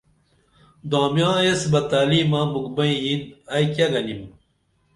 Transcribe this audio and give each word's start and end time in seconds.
دامیاں 0.89 1.37
ایس 1.43 1.61
بہ 1.71 1.79
تعلیمہ 1.89 2.41
مُکھ 2.51 2.71
بئیں 2.75 2.97
یین 3.03 3.21
ائی 3.53 3.65
کیہ 3.73 3.87
گنِم 3.93 4.21